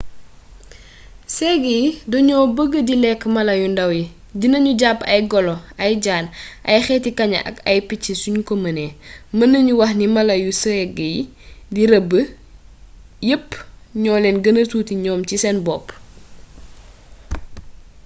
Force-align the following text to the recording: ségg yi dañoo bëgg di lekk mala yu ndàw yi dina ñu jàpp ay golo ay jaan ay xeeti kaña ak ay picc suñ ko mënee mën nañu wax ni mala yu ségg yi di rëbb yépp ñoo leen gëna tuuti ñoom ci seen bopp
ségg 1.35 1.63
yi 1.75 1.81
dañoo 2.11 2.45
bëgg 2.55 2.73
di 2.87 2.95
lekk 3.03 3.21
mala 3.35 3.53
yu 3.61 3.67
ndàw 3.71 3.91
yi 3.97 4.05
dina 4.39 4.57
ñu 4.65 4.71
jàpp 4.81 4.99
ay 5.13 5.21
golo 5.31 5.55
ay 5.83 5.93
jaan 6.05 6.25
ay 6.69 6.79
xeeti 6.85 7.11
kaña 7.19 7.39
ak 7.49 7.57
ay 7.71 7.79
picc 7.87 8.05
suñ 8.21 8.37
ko 8.47 8.53
mënee 8.63 8.91
mën 9.37 9.49
nañu 9.53 9.73
wax 9.81 9.93
ni 9.97 10.05
mala 10.15 10.33
yu 10.43 10.51
ségg 10.61 10.95
yi 11.13 11.19
di 11.73 11.81
rëbb 11.91 12.11
yépp 13.29 13.47
ñoo 14.03 14.21
leen 14.23 14.37
gëna 14.43 14.61
tuuti 14.71 14.93
ñoom 15.03 15.21
ci 15.29 15.35
seen 15.43 15.57
bopp 15.65 15.85